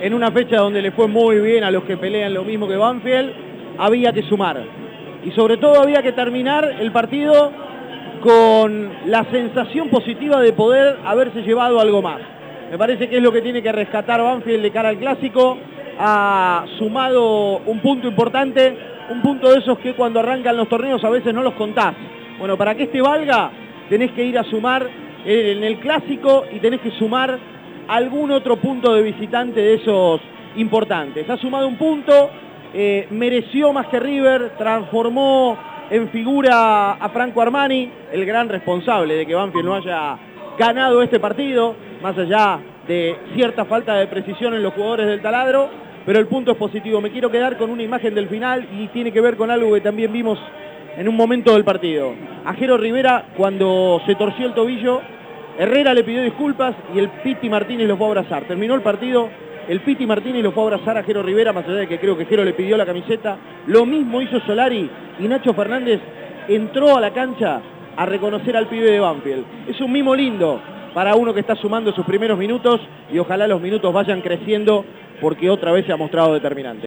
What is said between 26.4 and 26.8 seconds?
y tenés